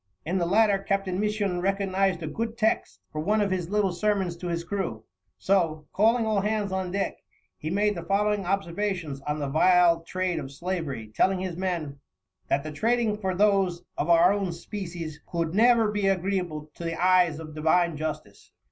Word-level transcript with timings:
In 0.25 0.39
the 0.39 0.47
latter 0.47 0.79
Captain 0.79 1.19
Misson 1.19 1.61
recognized 1.61 2.23
a 2.23 2.27
good 2.27 2.57
text 2.57 3.01
for 3.11 3.21
one 3.21 3.39
of 3.39 3.51
his 3.51 3.69
little 3.69 3.91
sermons 3.93 4.35
to 4.37 4.47
his 4.47 4.63
crew, 4.63 5.03
so, 5.37 5.85
calling 5.93 6.25
all 6.25 6.41
hands 6.41 6.71
on 6.71 6.89
deck, 6.89 7.17
he 7.55 7.69
made 7.69 7.93
the 7.93 8.01
following 8.01 8.43
observations 8.43 9.21
on 9.27 9.37
the 9.37 9.47
vile 9.47 10.01
trade 10.01 10.39
of 10.39 10.51
slavery, 10.51 11.11
telling 11.13 11.39
his 11.39 11.55
men: 11.55 11.99
"That 12.47 12.63
the 12.63 12.71
Trading 12.71 13.15
for 13.19 13.35
those 13.35 13.83
of 13.95 14.09
our 14.09 14.33
own 14.33 14.53
Species, 14.53 15.19
cou'd 15.31 15.53
never 15.53 15.91
be 15.91 16.07
agreeable 16.07 16.71
to 16.73 16.83
the 16.83 16.99
Eyes 16.99 17.37
of 17.37 17.53
divine 17.53 17.95
Justice. 17.95 18.53